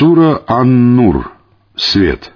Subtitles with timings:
[0.00, 1.30] Сура Ан-Нур.
[1.76, 2.32] Свет.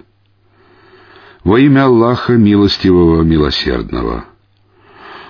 [1.43, 4.25] Во имя Аллаха Милостивого Милосердного.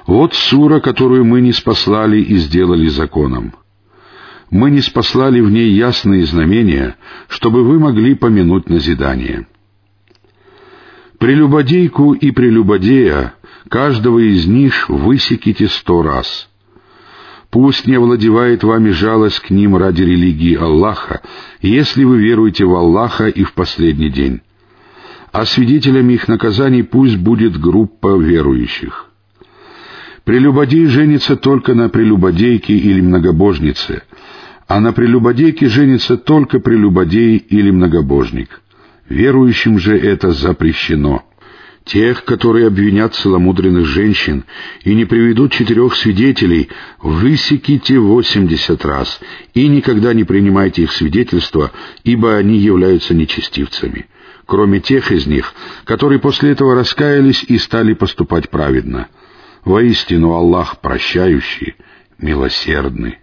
[0.05, 3.53] Вот сура, которую мы не спаслали и сделали законом.
[4.51, 6.97] Мы не спаслали в ней ясные знамения,
[7.29, 9.47] чтобы вы могли помянуть назидание.
[11.19, 13.35] Прелюбодейку и прелюбодея,
[13.69, 16.49] каждого из них высеките сто раз—
[17.55, 21.21] Пусть не овладевает вами жалость к ним ради религии Аллаха,
[21.61, 24.41] если вы веруете в Аллаха и в последний день.
[25.31, 29.09] А свидетелями их наказаний пусть будет группа верующих.
[30.25, 34.01] Прелюбодей женится только на прелюбодейке или многобожнице,
[34.67, 38.61] а на прелюбодейке женится только прелюбодей или многобожник.
[39.07, 41.23] Верующим же это запрещено
[41.85, 44.43] тех, которые обвинят целомудренных женщин
[44.83, 49.19] и не приведут четырех свидетелей, высеките восемьдесят раз
[49.53, 51.71] и никогда не принимайте их свидетельства,
[52.03, 54.07] ибо они являются нечестивцами,
[54.45, 55.53] кроме тех из них,
[55.85, 59.07] которые после этого раскаялись и стали поступать праведно.
[59.63, 61.75] Воистину Аллах прощающий,
[62.17, 63.19] милосердный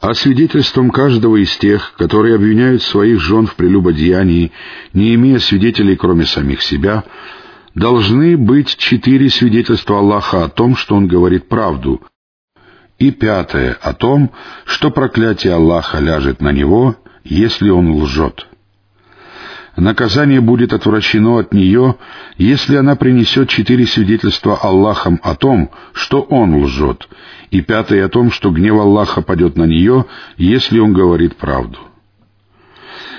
[0.00, 4.52] а свидетельством каждого из тех, которые обвиняют своих жен в прелюбодеянии,
[4.92, 7.04] не имея свидетелей, кроме самих себя,
[7.74, 12.02] должны быть четыре свидетельства Аллаха о том, что Он говорит правду,
[12.98, 14.32] и пятое— о том,
[14.64, 18.46] что проклятие Аллаха ляжет на него, если он лжет.
[19.76, 21.96] Наказание будет отвращено от нее,
[22.38, 27.06] если она принесет четыре свидетельства Аллахом о том, что он лжет,
[27.50, 31.78] и пятое о том, что гнев Аллаха падет на нее, если он говорит правду.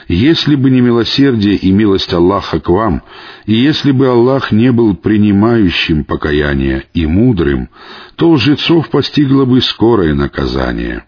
[0.07, 3.03] Если бы не милосердие и милость Аллаха к вам,
[3.45, 7.69] и если бы Аллах не был принимающим покаяние и мудрым,
[8.15, 11.03] то лжецов постигло бы скорое наказание.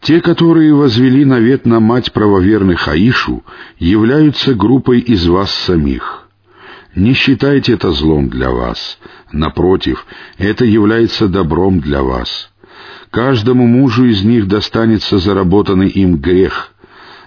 [0.00, 3.44] Те, которые возвели навет на мать правоверных Аишу,
[3.78, 6.23] являются группой из вас самих.
[6.94, 8.98] Не считайте это злом для вас.
[9.32, 10.06] Напротив,
[10.38, 12.50] это является добром для вас.
[13.10, 16.72] Каждому мужу из них достанется заработанный им грех,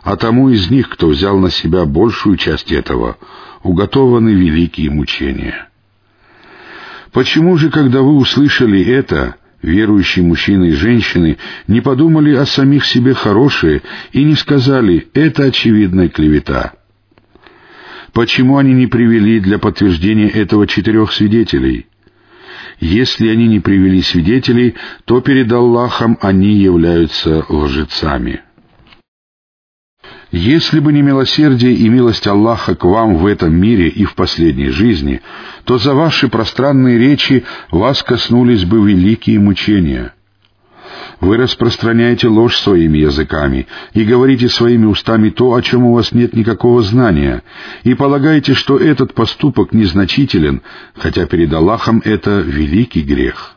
[0.03, 3.18] а тому из них, кто взял на себя большую часть этого,
[3.64, 5.69] уготованы великие мучения.
[7.12, 11.38] Почему же, когда вы услышали это, Верующие мужчины и женщины
[11.68, 13.81] не подумали о самих себе хорошие
[14.12, 16.74] и не сказали «это очевидная клевета».
[18.13, 21.88] Почему они не привели для подтверждения этого четырех свидетелей?
[22.79, 24.75] Если они не привели свидетелей,
[25.06, 28.41] то перед Аллахом они являются лжецами.
[30.31, 34.69] Если бы не милосердие и милость Аллаха к вам в этом мире и в последней
[34.69, 35.22] жизни,
[35.63, 40.13] то за ваши пространные речи вас коснулись бы великие мучения.
[41.19, 46.34] Вы распространяете ложь своими языками и говорите своими устами то, о чем у вас нет
[46.34, 47.44] никакого знания,
[47.84, 50.62] и полагаете, что этот поступок незначителен,
[50.96, 53.56] хотя перед Аллахом это великий грех.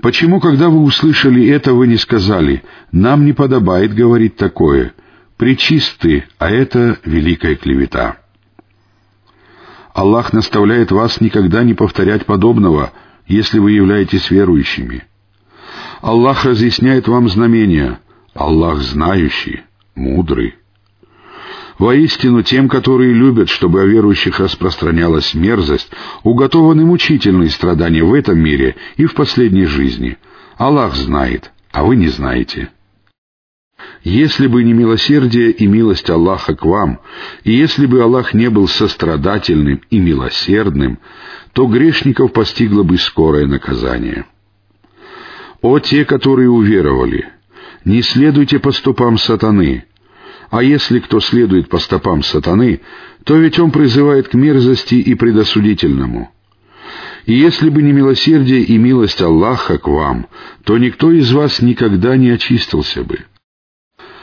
[0.00, 2.62] Почему, когда вы услышали это, вы не сказали
[2.92, 4.94] «нам не подобает говорить такое»,
[5.36, 8.18] причисты, а это великая клевета.
[9.94, 12.92] Аллах наставляет вас никогда не повторять подобного,
[13.26, 15.07] если вы являетесь верующими.
[16.00, 18.00] Аллах разъясняет вам знамения.
[18.34, 19.62] Аллах знающий,
[19.94, 20.54] мудрый.
[21.78, 25.90] Воистину, тем, которые любят, чтобы о верующих распространялась мерзость,
[26.22, 30.18] уготованы мучительные страдания в этом мире и в последней жизни.
[30.56, 32.70] Аллах знает, а вы не знаете.
[34.02, 37.00] Если бы не милосердие и милость Аллаха к вам,
[37.44, 40.98] и если бы Аллах не был сострадательным и милосердным,
[41.52, 44.26] то грешников постигло бы скорое наказание.
[45.60, 47.28] О те, которые уверовали!
[47.84, 49.84] Не следуйте по стопам сатаны,
[50.50, 52.80] а если кто следует по стопам сатаны,
[53.24, 56.30] то ведь он призывает к мерзости и предосудительному.
[57.26, 60.28] И если бы не милосердие и милость Аллаха к вам,
[60.64, 63.26] то никто из вас никогда не очистился бы.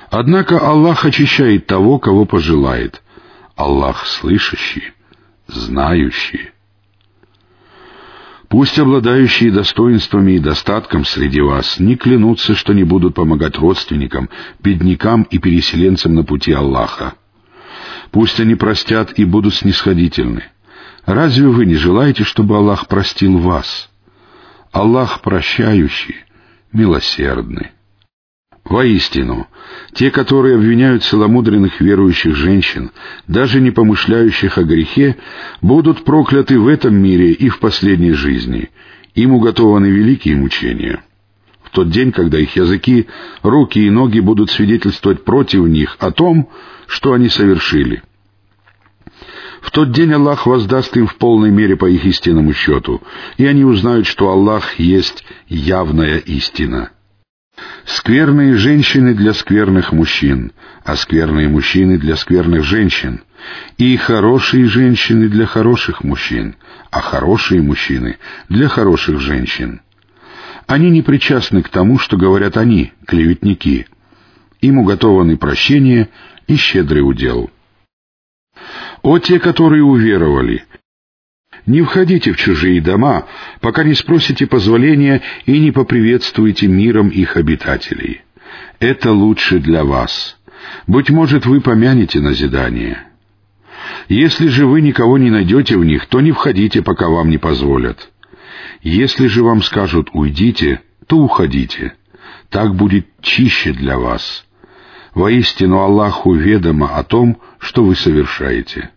[0.09, 3.03] Однако Аллах очищает того, кого пожелает.
[3.55, 4.93] Аллах слышащий,
[5.47, 6.49] знающий.
[8.49, 15.23] Пусть обладающие достоинствами и достатком среди вас не клянутся, что не будут помогать родственникам, беднякам
[15.23, 17.13] и переселенцам на пути Аллаха.
[18.11, 20.43] Пусть они простят и будут снисходительны.
[21.05, 23.89] Разве вы не желаете, чтобы Аллах простил вас?
[24.71, 26.15] Аллах прощающий,
[26.71, 27.71] милосердный.
[28.65, 29.47] Воистину,
[29.93, 32.91] те, которые обвиняют целомудренных верующих женщин,
[33.27, 35.17] даже не помышляющих о грехе,
[35.61, 38.71] будут прокляты в этом мире и в последней жизни.
[39.13, 41.03] Им уготованы великие мучения.
[41.71, 43.07] тот день, когда их языки,
[43.43, 46.49] руки и ноги будут свидетельствовать против них о том,
[46.87, 48.01] что они совершили.
[49.61, 53.01] В тот день Аллах воздаст им в полной мере по их истинному счету,
[53.37, 56.91] и они узнают, что Аллах есть явная истина.
[57.85, 60.51] Скверные женщины для скверных мужчин,
[60.83, 63.21] а скверные мужчины для скверных женщин,
[63.77, 66.55] и хорошие женщины для хороших мужчин,
[66.91, 68.17] а хорошие мужчины
[68.49, 69.81] для хороших женщин.
[70.67, 73.87] Они не причастны к тому, что говорят они, клеветники.
[74.61, 76.09] Им уготованы прощение
[76.47, 77.51] и щедрый удел.
[79.03, 80.65] О те, которые уверовали!
[81.65, 83.25] Не входите в чужие дома,
[83.59, 88.21] пока не спросите позволения и не поприветствуете миром их обитателей.
[88.79, 90.37] Это лучше для вас.
[90.85, 93.07] Быть может, вы помянете назидание.
[94.07, 98.11] Если же вы никого не найдете в них, то не входите, пока вам не позволят.
[98.81, 101.93] Если же вам скажут «уйдите», то уходите.
[102.49, 104.45] Так будет чище для вас.
[105.13, 108.91] Воистину Аллаху ведомо о том, что вы совершаете.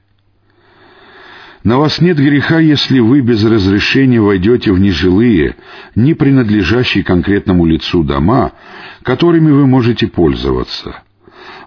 [1.69, 5.55] На вас нет греха, если вы без разрешения войдете в нежилые,
[5.95, 8.53] не принадлежащие конкретному лицу дома,
[9.03, 11.03] которыми вы можете пользоваться.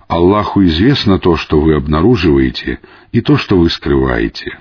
[0.07, 2.79] Аллаху известно то, что вы обнаруживаете,
[3.11, 4.57] и то, что вы скрываете.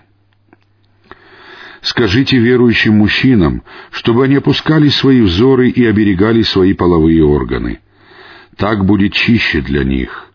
[1.81, 7.81] Скажите верующим мужчинам, чтобы они опускали свои взоры и оберегали свои половые органы.
[8.59, 10.27] Так будет чище для них.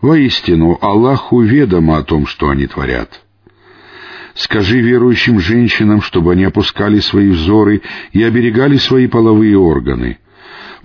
[0.00, 3.22] Воистину, Аллаху ведомо о том, что они творят.
[4.34, 7.82] Скажи верующим женщинам, чтобы они опускали свои взоры
[8.12, 10.18] и оберегали свои половые органы—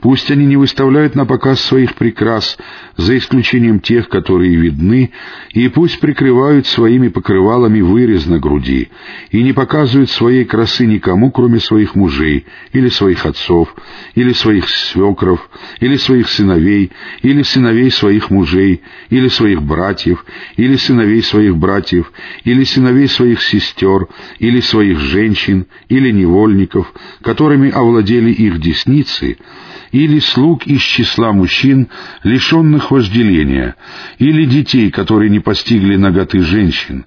[0.02, 2.58] Пусть они не выставляют на показ своих прикрас,
[2.98, 5.12] за исключением тех, которые видны,
[5.54, 8.90] и пусть прикрывают своими покрывалами вырез на груди,
[9.32, 13.74] и не показывают своей красы никому, кроме своих мужей, или своих отцов,
[14.16, 15.50] или своих свекров,
[15.80, 20.26] или своих сыновей, или сыновей своих мужей, или своих братьев,
[20.58, 22.12] или сыновей своих братьев,
[22.44, 24.08] или сыновей своих сестер,
[24.40, 29.38] или своих женщин, или невольников, которыми овладели их десницы,
[29.96, 31.88] или слуг из числа мужчин,
[32.22, 33.78] лишенных вожделения,
[34.20, 37.06] или детей, которые не постигли ноготы женщин.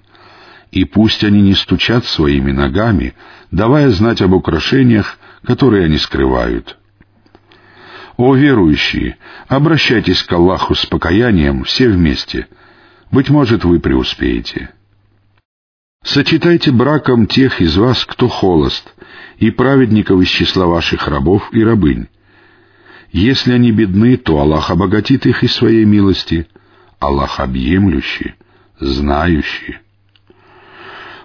[0.71, 3.13] И пусть они не стучат своими ногами,
[3.51, 6.79] давая знать об украшениях, которые они скрывают.
[8.17, 12.47] О верующие, обращайтесь к Аллаху с покаянием все вместе.
[13.11, 14.71] Быть может, вы преуспеете.
[16.03, 18.95] Сочетайте браком тех из вас, кто холост,
[19.37, 22.07] и праведников из числа ваших рабов и рабынь,
[23.11, 26.47] если они бедны, то Аллах обогатит их из своей милости.
[26.99, 28.35] Аллах объемлющий,
[28.79, 29.77] знающий.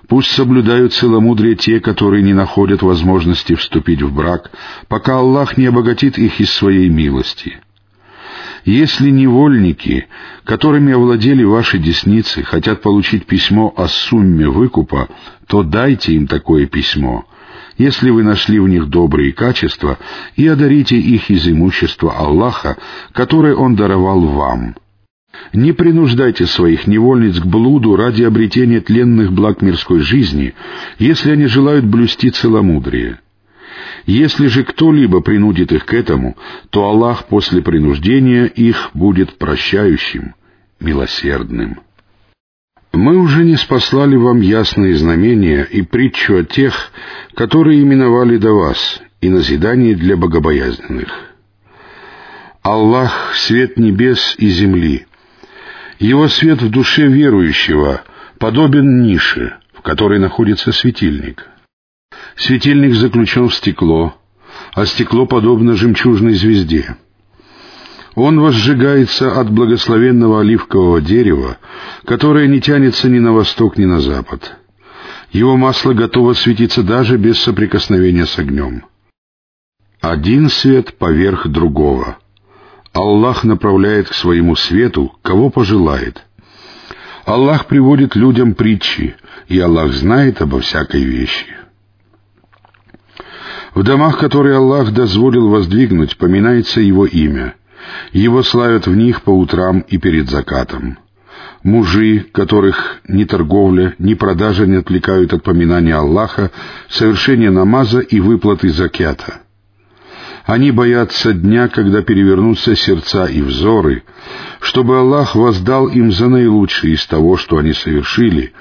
[0.08, 4.50] Пусть соблюдают целомудрие те, которые не находят возможности вступить в брак,
[4.88, 7.58] пока Аллах не обогатит их из своей милости.
[8.64, 10.06] Если невольники,
[10.44, 15.08] которыми овладели ваши десницы, хотят получить письмо о сумме выкупа,
[15.46, 17.26] то дайте им такое письмо,
[17.76, 19.98] если вы нашли в них добрые качества,
[20.36, 22.76] и одарите их из имущества Аллаха,
[23.12, 24.76] которое Он даровал вам.
[25.52, 30.54] Не принуждайте своих невольниц к блуду ради обретения тленных благ мирской жизни,
[30.98, 33.18] если они желают блюсти целомудрие.
[34.06, 36.36] Если же кто-либо принудит их к этому,
[36.70, 40.34] то Аллах после принуждения их будет прощающим,
[40.80, 41.80] милосердным.
[42.94, 46.92] Мы уже не спаслали вам ясные знамения и притчу о тех,
[47.34, 51.08] которые именовали до вас, и назидание для богобоязненных.
[52.62, 55.06] Аллах— свет небес и земли.
[55.98, 58.02] Его свет в душе верующего
[58.38, 61.46] подобен нише, в которой находится светильник.
[62.36, 64.14] Светильник заключен в стекло,
[64.72, 66.96] а стекло подобно жемчужной звезде—
[68.14, 71.58] он возжигается от благословенного оливкового дерева,
[72.04, 74.56] которое не тянется ни на восток, ни на запад.
[75.32, 78.84] Его масло готово светиться даже без соприкосновения с огнем.
[80.00, 82.18] Один свет поверх другого.
[82.92, 86.24] Аллах направляет к своему свету, кого пожелает.
[87.24, 89.16] Аллах приводит людям притчи,
[89.48, 91.46] и Аллах знает обо всякой вещи.
[93.74, 97.54] В домах, которые Аллах дозволил воздвигнуть, поминается Его имя—
[98.12, 100.98] его славят в них по утрам и перед закатом.
[101.62, 106.50] Мужи, которых ни торговля, ни продажа не отвлекают от поминания Аллаха,
[106.90, 109.40] совершения намаза и выплаты закята.
[110.44, 114.02] Они боятся дня, когда перевернутся сердца и взоры,
[114.60, 118.52] чтобы Аллах воздал им за наилучшее из того, что они совершили,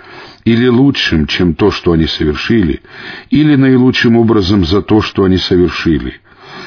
[0.45, 2.81] или лучшим, чем то, что они совершили,
[3.29, 6.21] или наилучшим образом за то, что они совершили—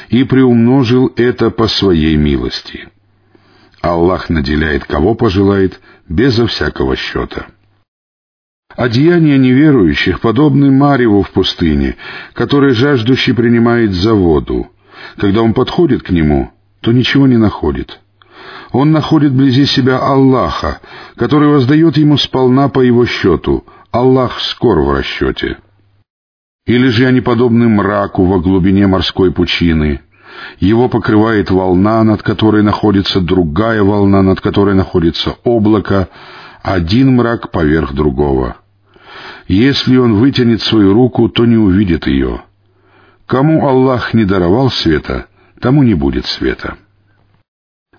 [0.09, 2.89] и приумножил это по своей милости.
[3.81, 7.47] Аллах наделяет кого пожелает, безо всякого счета.
[8.75, 11.95] Одеяния неверующих подобны Мареву в пустыне,
[12.33, 14.67] который жаждущий принимает за воду.
[15.17, 17.99] Когда он подходит к нему, то ничего не находит.
[18.71, 20.81] Он находит вблизи себя Аллаха,
[21.15, 23.65] который воздает ему сполна по его счету.
[23.91, 25.57] Аллах скор в расчете.
[26.67, 30.01] Или же они подобны мраку во глубине морской пучины.
[30.59, 36.09] Его покрывает волна, над которой находится другая волна, над которой находится облако,
[36.61, 38.57] один мрак поверх другого.
[39.47, 42.41] Если он вытянет свою руку, то не увидит ее.
[43.25, 45.27] Кому Аллах не даровал света,
[45.61, 46.75] тому не будет света.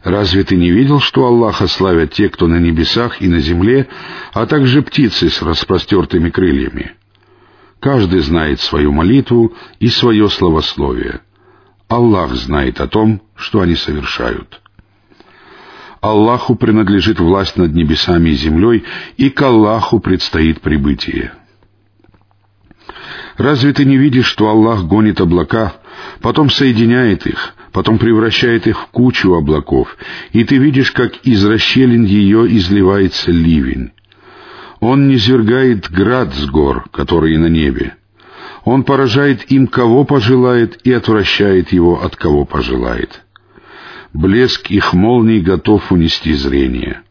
[0.05, 3.89] Разве ты не видел, что Аллаха славят те, кто на небесах и на земле,
[4.35, 6.93] а также птицы с распростертыми крыльями?
[7.81, 11.21] Каждый знает свою молитву и свое словословие.
[11.89, 14.61] Аллах знает о том, что они совершают.
[16.01, 18.85] Аллаху принадлежит власть над небесами и землей,
[19.17, 21.33] и к Аллаху предстоит прибытие.
[23.37, 25.75] Разве ты не видишь, что Аллах гонит облака,
[26.21, 29.97] потом соединяет их, потом превращает их в кучу облаков,
[30.33, 33.93] и ты видишь, как из расщелин ее изливается ливень?
[34.81, 37.95] Он низвергает град с гор, которые на небе.
[38.65, 43.23] Он поражает им, кого пожелает, и отвращает его, от кого пожелает.
[44.13, 47.03] Блеск их молний готов унести зрение.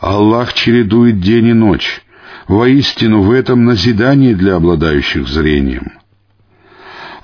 [0.00, 2.02] Аллах чередует день и ночь.
[2.46, 5.92] Воистину, в этом назидание для обладающих зрением.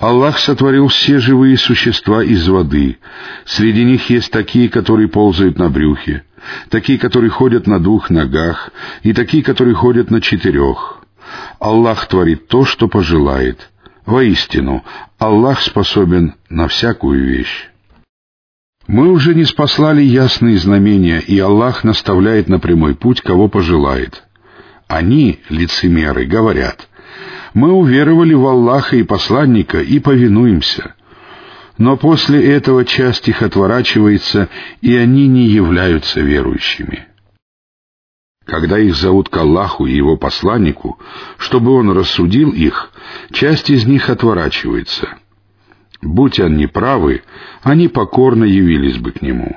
[0.05, 2.99] Аллах сотворил все живые существа из воды.
[3.47, 6.25] Среди них есть такие, которые ползают на брюхе,
[6.69, 8.69] такие, которые ходят на двух ногах,
[9.03, 10.99] и такие, которые ходят на четырех.
[11.59, 13.71] Аллах творит то, что пожелает.
[14.05, 14.85] Воистину,
[15.19, 17.71] Аллах способен на всякую вещь.
[18.87, 24.23] Мы уже не спаслали ясные знамения, и Аллах наставляет на прямой путь, кого пожелает.
[24.87, 26.89] Они, лицемеры, говорят,
[27.55, 30.95] «Мы уверовали в Аллаха и посланника и повинуемся».
[31.77, 34.49] Но после этого часть их отворачивается,
[34.81, 37.09] и они не являются верующими.
[38.45, 40.99] Когда их зовут к Аллаху и его посланнику,
[41.39, 42.93] чтобы он рассудил их,
[43.33, 45.09] часть из них отворачивается.
[46.03, 47.23] Будь они правы,
[47.63, 49.57] они покорно явились бы к нему.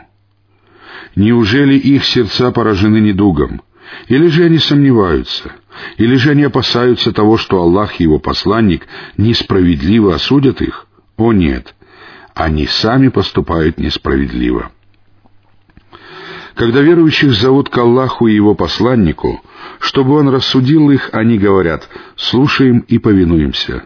[1.16, 3.62] Неужели их сердца поражены недугом?
[4.08, 5.52] Или же они сомневаются?
[5.98, 10.88] Или же они опасаются того, что Аллах и его посланник несправедливо осудят их?
[11.18, 11.76] О нет,
[12.34, 14.72] они сами поступают несправедливо.
[16.56, 19.42] Когда верующих зовут к Аллаху и Его посланнику,
[19.80, 23.84] чтобы Он рассудил их, они говорят «слушаем и повинуемся».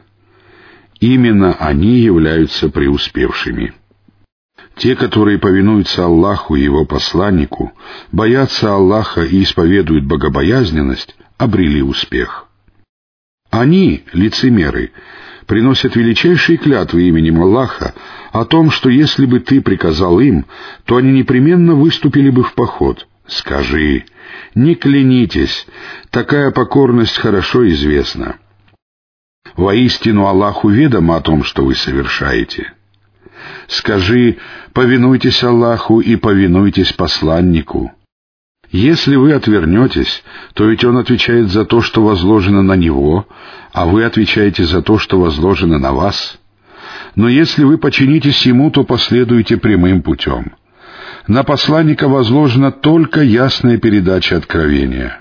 [1.01, 3.73] Именно они являются преуспевшими.
[4.77, 7.73] Те, которые повинуются Аллаху и Его посланнику,
[8.11, 12.47] боятся Аллаха и исповедуют богобоязненность, обрели успех.
[13.49, 14.91] Они, лицемеры,
[15.45, 17.93] приносят величайшие клятвы именем Аллаха
[18.31, 20.45] о том, что если бы ты приказал им,
[20.85, 23.07] то они непременно выступили бы в поход.
[23.27, 24.05] Скажи,
[24.55, 25.67] не клянитесь,
[26.09, 28.37] такая покорность хорошо известна.
[29.55, 32.73] Воистину Аллаху ведомо о том, что вы совершаете.
[33.67, 34.37] Скажи,
[34.73, 37.91] повинуйтесь Аллаху и повинуйтесь посланнику.
[38.71, 43.27] Если вы отвернетесь, то ведь он отвечает за то, что возложено на него,
[43.73, 46.39] а вы отвечаете за то, что возложено на вас.
[47.15, 50.53] Но если вы подчинитесь ему, то последуете прямым путем.
[51.27, 55.20] На посланника возложена только ясная передача откровения.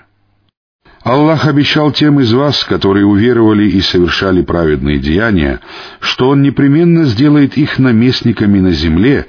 [1.03, 5.59] Аллах обещал тем из вас, которые уверовали и совершали праведные деяния,
[5.99, 9.25] что Он непременно сделает их наместниками на земле,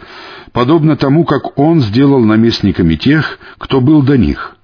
[0.52, 4.56] подобно тому, как Он сделал наместниками тех, кто был до них.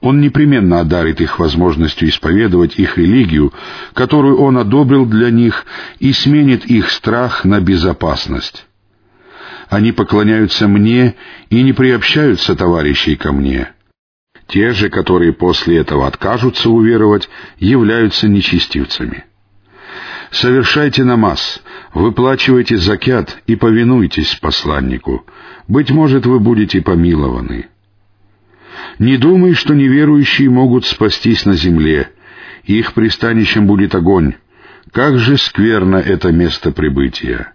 [0.00, 3.52] Он непременно одарит их возможностью исповедовать их религию,
[3.92, 5.66] которую Он одобрил для них,
[5.98, 8.66] и сменит их страх на безопасность.
[9.68, 11.16] Они поклоняются мне
[11.50, 13.70] и не приобщаются товарищей ко мне.
[14.48, 19.24] Те же, которые после этого откажутся уверовать, являются нечестивцами.
[20.30, 21.62] Совершайте намаз,
[21.94, 25.24] выплачивайте закят и повинуйтесь посланнику.
[25.68, 27.68] Быть может, вы будете помилованы.
[28.98, 32.10] Не думай, что неверующие могут спастись на земле.
[32.64, 34.34] Их пристанищем будет огонь.
[34.92, 37.52] Как же скверно это место прибытия!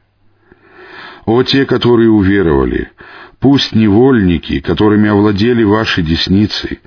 [1.25, 2.91] О те, которые уверовали,
[3.41, 6.79] Пусть невольники, которыми овладели ваши десницы,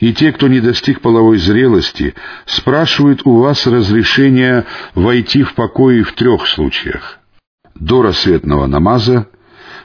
[0.00, 2.14] и те, кто не достиг половой зрелости,
[2.46, 7.18] спрашивают у вас разрешения войти в покои в трех случаях.
[7.74, 9.28] до рассветного намаза,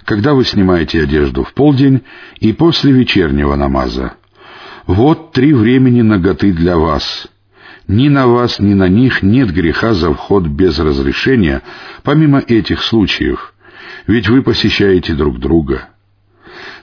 [0.05, 2.01] когда вы снимаете одежду в полдень
[2.39, 4.13] и после вечернего намаза.
[4.87, 7.27] Вот три времени наготы для вас.
[7.87, 11.61] Ни на вас, ни на них нет греха за вход без разрешения,
[12.01, 13.53] помимо этих случаев,
[14.07, 15.89] ведь вы посещаете друг друга.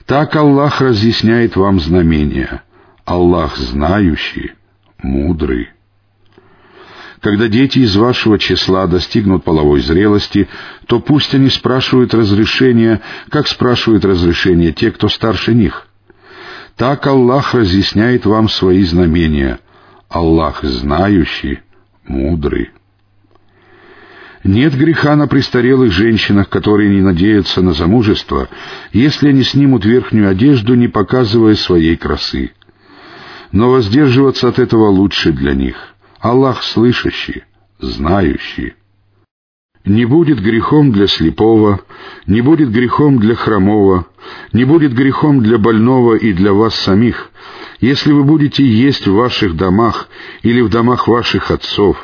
[0.05, 2.63] Так Аллах разъясняет вам знамения.
[3.05, 4.51] Аллах знающий,
[5.01, 5.69] мудрый.
[7.21, 10.47] Когда дети из вашего числа достигнут половой зрелости,
[10.87, 15.87] то пусть они спрашивают разрешения, как спрашивают разрешения те, кто старше них.
[16.75, 19.59] Так Аллах разъясняет вам свои знамения.
[20.09, 21.59] Аллах знающий,
[22.05, 22.71] мудрый.
[24.43, 28.49] Нет греха на престарелых женщинах, которые не надеются на замужество,
[28.91, 32.51] если они снимут верхнюю одежду, не показывая своей красы.
[33.51, 35.75] Но воздерживаться от этого лучше для них.
[36.19, 37.43] Аллах слышащий,
[37.79, 38.73] знающий.
[39.85, 41.81] Не будет грехом для слепого,
[42.25, 44.07] не будет грехом для хромого,
[44.53, 47.31] не будет грехом для больного и для вас самих,
[47.81, 50.07] если вы будете есть в ваших домах
[50.43, 51.97] или в домах ваших отцов,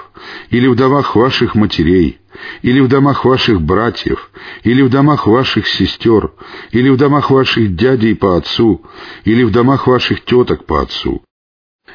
[0.49, 2.17] или в домах ваших матерей,
[2.63, 4.31] или в домах ваших братьев,
[4.63, 6.31] или в домах ваших сестер,
[6.71, 8.81] или в домах ваших дядей по отцу,
[9.23, 11.21] или в домах ваших теток по отцу,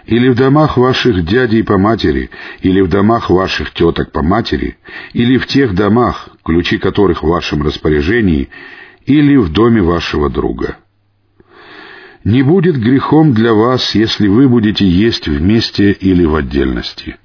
[0.07, 4.79] или в домах ваших дядей по матери, или в домах ваших теток по матери,
[5.13, 8.49] или в тех домах, ключи которых в вашем распоряжении,
[9.07, 10.77] или в доме вашего друга.
[12.25, 17.17] Не будет грехом для вас, если вы будете есть вместе или в отдельности.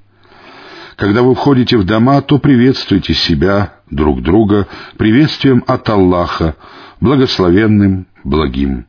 [0.96, 6.56] Когда вы входите в дома, то приветствуйте себя, друг друга, приветствием от Аллаха,
[7.00, 8.88] благословенным, благим.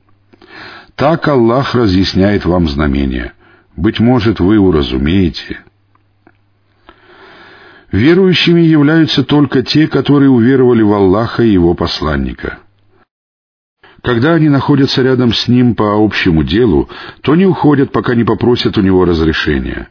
[0.95, 3.33] Так Аллах разъясняет вам знамения—
[3.79, 5.61] быть может, вы уразумеете.
[7.93, 12.59] Верующими являются только те, которые уверовали в Аллаха и Его посланника.
[14.03, 16.89] Когда они находятся рядом с Ним по общему делу,
[17.23, 19.89] то не уходят, пока не попросят у Него разрешения.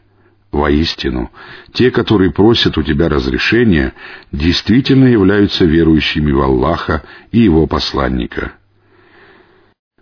[0.50, 1.30] Воистину,
[1.74, 3.92] те, которые просят у тебя разрешения,
[4.32, 8.52] действительно являются верующими в Аллаха и Его посланника.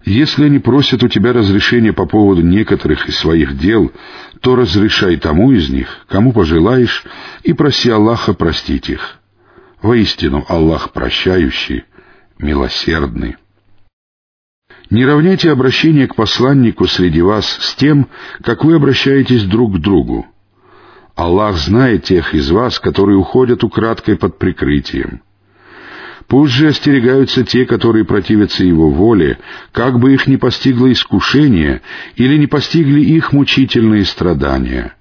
[0.05, 3.91] Если они просят у тебя разрешения по поводу некоторых из своих дел,
[4.41, 7.03] то разрешай тому из них, кому пожелаешь,
[7.43, 9.19] и проси Аллаха простить их.
[9.83, 11.85] Воистину, Аллах прощающий,
[12.39, 13.35] милосердный.
[14.91, 18.09] Не равняйте обращение к посланнику среди вас с тем,
[18.43, 20.27] как вы обращаетесь друг к другу.
[21.17, 25.23] Аллах знает тех из вас, которые уходят украдкой под прикрытием.
[26.29, 29.39] Пусть же остерегаются те, которые противятся его воле,
[29.73, 31.83] как бы их не постигло искушение
[32.17, 34.95] или не постигли их мучительные страдания.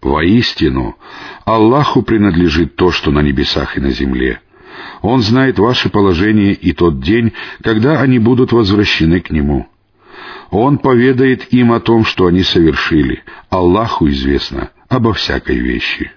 [0.00, 0.96] Воистину,
[1.44, 4.40] Аллаху принадлежит то, что на небесах и на земле.
[5.02, 9.68] Он знает ваше положение и тот день, когда они будут возвращены к Нему.
[10.50, 13.22] Он поведает им о том, что они совершили.
[13.50, 16.12] Аллаху известно обо всякой вещи.